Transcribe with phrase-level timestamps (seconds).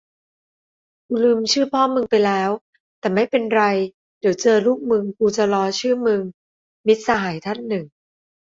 [1.07, 2.49] กูลืมชื่อพ่อมึงไปแล้ว
[2.99, 3.63] แต่ไม่เป็นไร
[4.19, 6.21] เดี๋ยวเจอลูกมึงกูจะล้อชื่อมึง
[6.87, 7.85] มิตรสหายท่านหนึ่ง